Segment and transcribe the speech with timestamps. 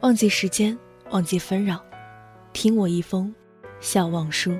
[0.00, 0.78] 忘记时间，
[1.10, 1.84] 忘记纷扰，
[2.52, 3.34] 听我一封
[3.80, 4.56] 笑忘书。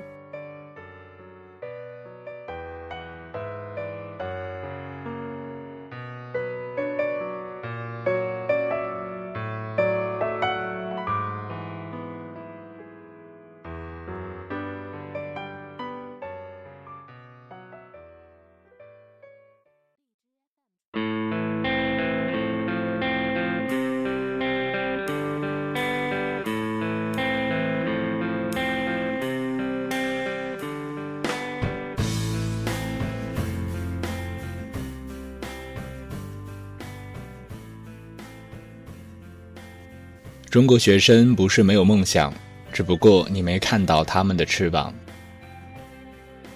[40.49, 42.33] 中国学生不是没有梦想，
[42.73, 44.91] 只不过你没看到他们的翅膀。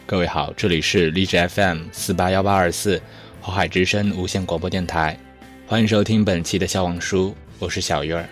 [0.08, 3.00] 各位好，这里是荔枝 FM 四八幺八二四，
[3.40, 5.16] 华海之声无线广播电台，
[5.68, 8.28] 欢迎收听本期的笑忘书，我是小鱼儿。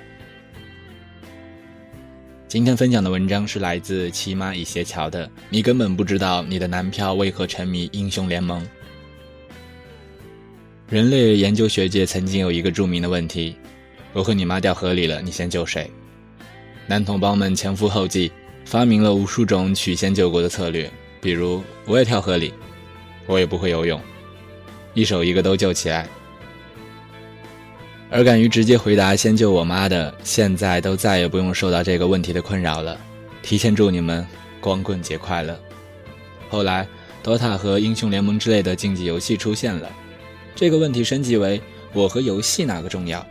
[2.48, 8.68] 今天分享的文章是来自骑马倚斜桥的，你根本不知道你的男票为何沉迷英雄联盟。
[10.90, 13.56] 人类研究学界曾经有一个著名的问题。
[14.14, 15.90] 我和你妈掉河里了，你先救谁？
[16.88, 18.32] 男同胞们前赴后继，
[18.66, 22.54] 发明了无数种曲线救国的策略，比如我也跳河里，
[23.26, 24.02] 我也不会游泳，
[24.94, 26.08] 一手一个都救起来。
[28.10, 33.00] 而敢于直接回答“先救我妈”的，现在都再也不用受到这个问题的困扰了。
[33.42, 34.28] 提前祝你们
[34.60, 35.58] 光棍节快乐。
[36.50, 36.86] 后来
[37.24, 39.90] ，DOTA 和英雄联盟之类的竞技游戏出现了，
[40.54, 41.62] 这个问题升级为
[41.94, 43.26] 我和游戏哪个重要？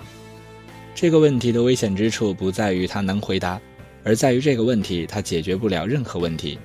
[0.94, 3.58] 这个问题的危险之处不在于他能回答，
[4.04, 6.58] 而在于这个问题他解决不了任何问题。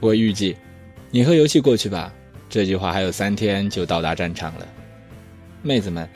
[0.00, 0.56] 我预计，
[1.10, 2.12] 你和游戏过去吧。
[2.48, 4.66] 这句话还有三天就到达战场了。
[5.62, 6.08] 妹子们，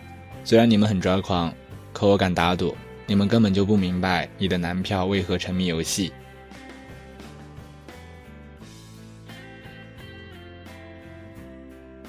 [0.42, 1.54] 虽然你们很抓狂，
[1.92, 2.74] 可我敢打赌，
[3.06, 6.12] 你们根本就不明白你的男票为何沉迷游戏。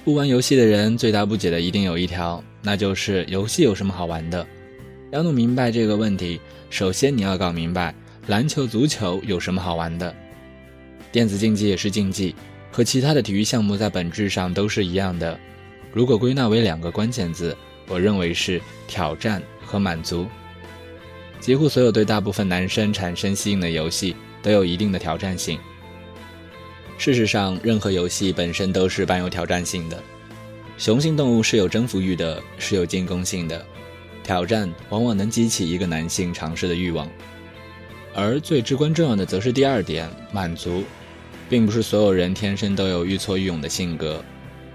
[0.03, 4.47] 不玩游戏的人最大不解的一定有一条，那就是游戏有什么好玩的？
[5.15, 7.95] 要弄明白这个问题，首先你要搞明白
[8.27, 10.13] 篮球、足球有什么好玩的。
[11.09, 12.35] 电子竞技也是竞技，
[12.69, 15.39] 和其他的体育项目在本质上都是一样的。
[15.93, 17.55] 如果归纳为两个关键字，
[17.87, 20.27] 我认为是挑战和满足。
[21.39, 25.57] 几乎所有对大部分男生产生吸引的游戏都有一定的挑战性。
[26.97, 29.97] 事实上，任何游戏本身都是伴有挑战性的。
[30.77, 33.65] 雄性动物是有征服欲的，是有进攻性的。
[34.25, 37.07] 挑战往往能激起一个男性尝试的欲望，
[38.15, 40.83] 而最至关重要的则是第二点——满足。
[41.47, 44.25] 并不是所有人天生都有愈挫愈勇的性格，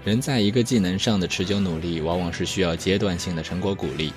[0.05, 4.13] 人在一个技能上的持久努力，往往是需要阶段性的成果鼓励。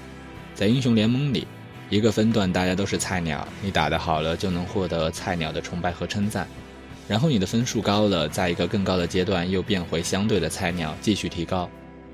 [0.54, 1.48] 在英雄联盟里，
[1.90, 6.46] 一个分段大家都是菜鸟，你打得好了就能获得菜鸟的崇拜和称赞，
[7.08, 11.68] 然后你的分数高了，在一个更高的阶段又变回相对的菜鸟，继续提高。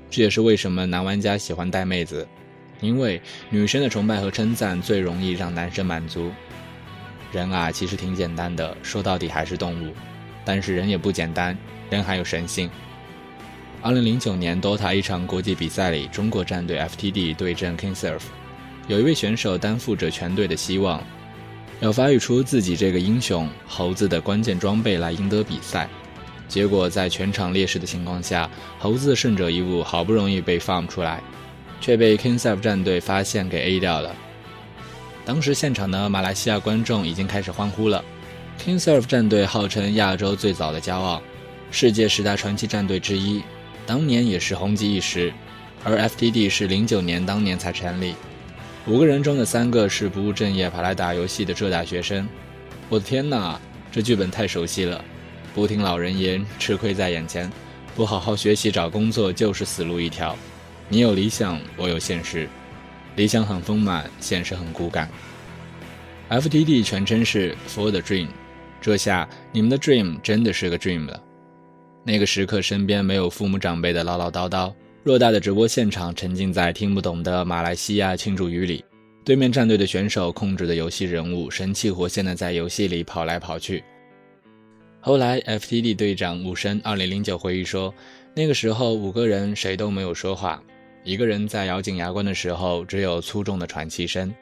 [0.09, 2.27] 这也是为什么男玩家喜欢带妹子。
[2.81, 6.31] 因为女生的崇拜和称赞最容易让男生满足。
[7.31, 9.93] 人啊，其实挺简单的，说到底还是动物。
[10.43, 11.57] 但是人也不简单，
[11.89, 12.69] 人还有神性。
[13.81, 18.23] 二零零九年 DOTA 一场国际比赛里，中国战队 FTD 对阵 KingServe，
[18.87, 21.03] 有一位选手担负着全队的希望，
[21.79, 25.87] 要发育出自己这个英雄猴子的关键装备来赢得比赛。
[26.47, 31.21] 结果在全场劣势的情况下，猴子的胜者一物好不容易被放出来。
[31.81, 34.15] 却被 KingServe 战队发现给 A 掉了。
[35.25, 38.01] 当时现场的马来西亚观众已经开始欢呼了。
[38.63, 41.21] KingServe 战队号称亚洲最早的骄傲，
[41.71, 43.41] 世界十大传奇战队之一，
[43.85, 45.33] 当年也是红极一时。
[45.83, 48.13] 而 FTD 是零九年当年才成立，
[48.85, 52.29] 五个人中的三个是不务正业跑来打游戏的浙大学生。
[52.87, 53.59] 我的天哪，
[53.91, 55.03] 这剧本太熟悉了！
[55.55, 57.51] 不听老人言，吃亏在眼前，
[57.95, 60.37] 不好好学习找工作就是死路一条。
[60.91, 62.49] 你有理想，我有现实。
[63.15, 65.09] 理想很丰满，现实很骨感。
[66.29, 68.27] FTD 全称是 For the Dream，
[68.81, 71.23] 这下你们的 Dream 真的是个 Dream 了。
[72.03, 74.73] 那个时刻，身边没有父母长辈的唠唠叨叨，
[75.05, 78.83] 偌大的直播现场沉浸在听不懂的马来西亚庆祝语里，
[79.23, 83.81] 对面战队的选手控制的游戏人物神气活现的在游戏里跑来跑去。
[84.99, 87.93] 后来，FTD 队长武申2009回忆说，
[88.35, 90.61] 那个时候五个人谁都没有说话，
[91.03, 94.33] 一个人在咬紧牙关的时候只有粗重的喘气声。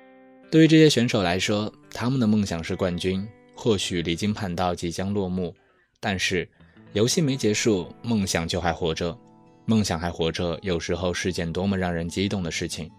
[0.51, 3.25] 对于这些选手来说，他们的梦想是冠军，
[3.55, 5.55] 或许离经叛道即将落幕，
[5.99, 6.47] 但是
[6.93, 9.17] 游戏没结束，梦想就还活着。
[9.65, 12.89] 梦想还活着，有时候是件多么让人激动的事情。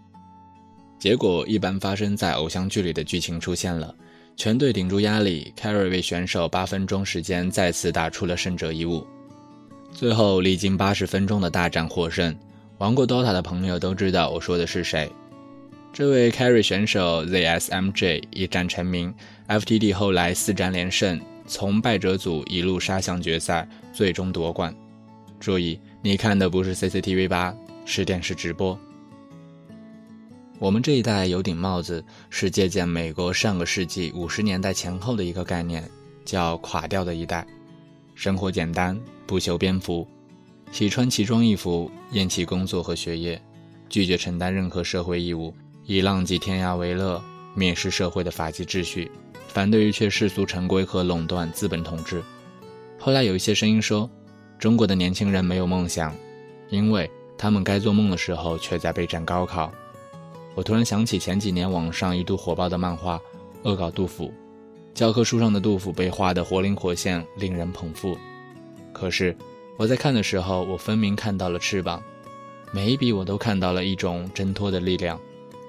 [0.97, 3.93] 结果一般发生在偶像剧里的剧情出现了，
[4.37, 9.05] 全队顶住压力，Carry 为选手八分钟时间再次打出了胜者一物。
[9.91, 12.33] 最后历经八十分钟的大战获胜。
[12.81, 15.07] 玩过 DOTA 的朋友都知道我说的是谁。
[15.93, 19.13] 这位 Carry 选手 ZSMJ 一战成名
[19.47, 24.75] ，FTD 后来四战连胜，从败者组一路杀向决赛，最终夺冠。
[25.39, 25.79] 注意。
[26.01, 27.55] 你看的不是 CCTV 八，
[27.85, 28.75] 是电视直播。
[30.57, 35.87] 我们这一代有顶帽子，是借鉴美国上个世纪五十年代前后的一个概念，
[36.25, 37.45] 叫“垮掉的一代”。
[38.15, 40.07] 生活简单，不修边幅，
[40.71, 43.41] 喜穿奇装异服，厌弃工作和学业，
[43.89, 45.53] 拒绝承担任何社会义务，
[45.85, 47.21] 以浪迹天涯为乐，
[47.55, 49.11] 蔑视社会的法纪秩序，
[49.47, 52.23] 反对一切世俗成规和垄断资本统治。
[52.97, 54.09] 后来有一些声音说。
[54.59, 56.15] 中国的年轻人没有梦想，
[56.69, 59.71] 因为他们该做梦的时候却在备战高考。
[60.53, 63.17] 我突然想起前几年网上一度火爆的漫画
[63.63, 64.25] 《恶搞杜甫》，
[64.93, 68.15] 教科书上的杜甫被画得活灵活现，令人捧腹。
[68.93, 69.35] 可是
[69.81, 72.03] 我在看的时候，我分明看到了翅膀，
[72.71, 75.19] 每一笔我都看到了一种挣脱的力量，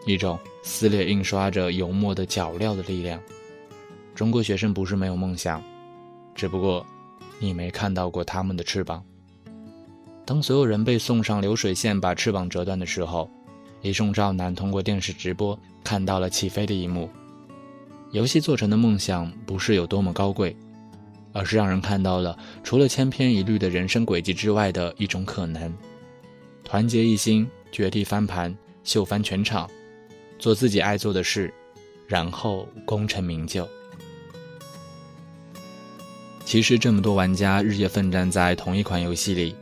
[0.04, 3.18] 一种撕裂印刷着油墨的脚镣的力量。
[4.14, 5.62] 中国学生不是没有梦想，
[6.34, 6.84] 只不过。
[7.38, 9.02] 你没看到过他们的翅膀。
[10.26, 13.30] 当所有人被送上流水线把翅膀折断的时候，
[13.80, 17.08] 一众少男通过电视直播看到了起飞的一幕。
[18.10, 20.54] 游戏做成的梦想不是有多么高贵，
[21.32, 25.72] 而是让人看到了除了千篇一律的人生轨迹之外的一种可能。
[26.64, 29.68] 团结一心，绝地翻盘，秀翻全场，
[30.38, 31.52] 做自己爱做的事，
[32.06, 33.68] 然后功成名就。
[36.44, 39.54] 其实这么多玩家日夜奋战在同一款游戏里，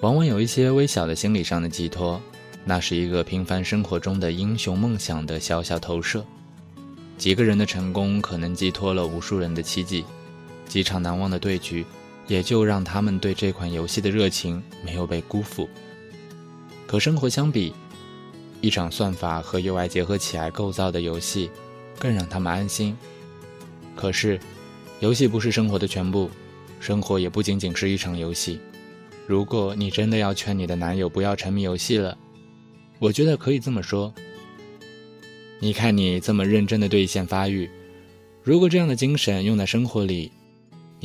[0.00, 2.20] 往往有一些微小的心理上的寄托，
[2.64, 6.24] 那是一个平凡生活中的英雄梦想的小小投射。
[7.18, 10.04] 几个人的成功可能寄托了无数人的奇迹，
[10.68, 11.84] 几场难忘的对局，
[12.26, 15.68] 也就让他们对这款游戏的热情没有被辜负。
[16.86, 17.72] 可生活相比，
[18.60, 21.50] 一场算法和 UI 结合起来构造的游戏，
[21.98, 22.96] 更让他们安心。
[23.94, 24.38] 可是。
[25.00, 26.30] 游戏不是生活的全部，
[26.80, 28.58] 生活也不仅仅是一场游戏。
[29.26, 32.16] 如果你真的要劝你的男友不要沉迷游戏了，
[32.98, 34.10] 我觉得可以这么说：
[35.60, 37.68] 你看你这么认真的对线发育，
[38.42, 40.32] 如果这样的精神用在生活里，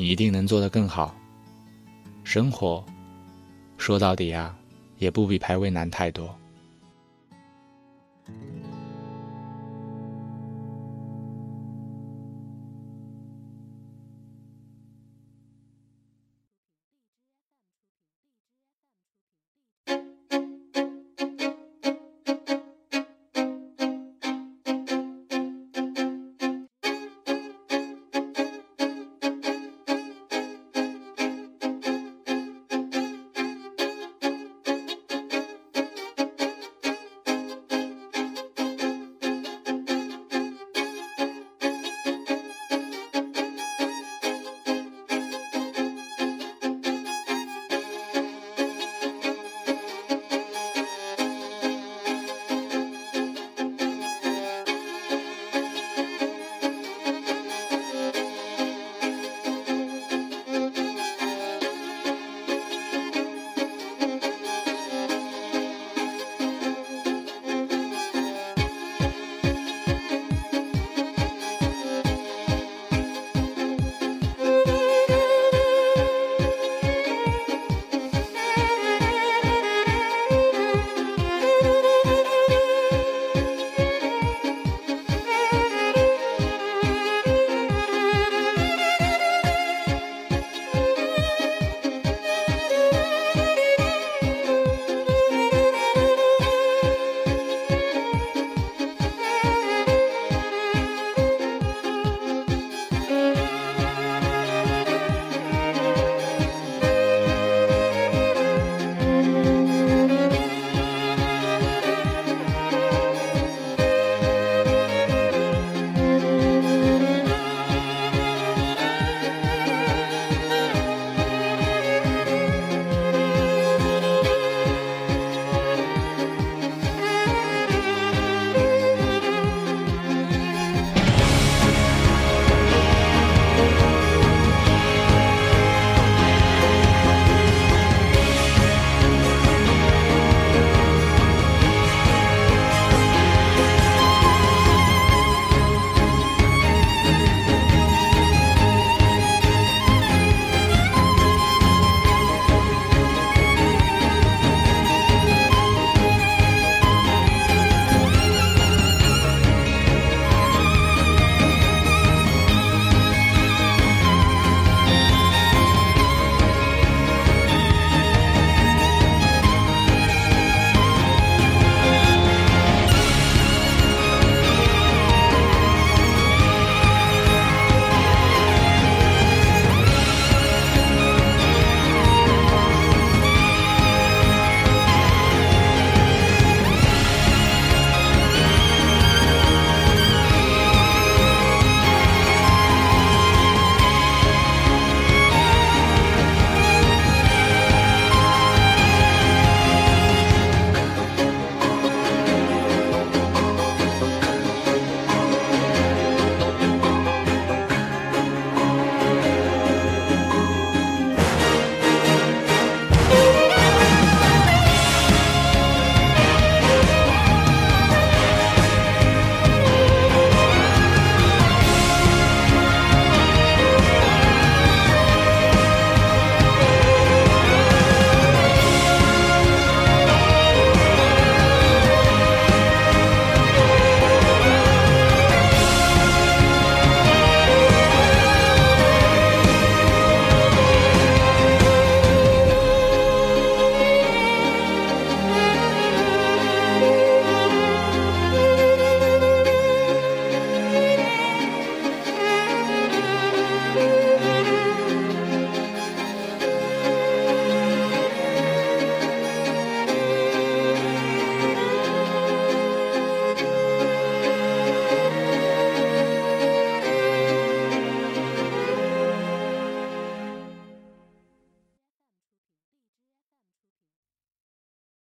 [0.01, 1.15] 你一定能做得更好。
[2.23, 2.83] 生活，
[3.77, 4.57] 说到底啊，
[4.97, 6.35] 也不比排位难太多。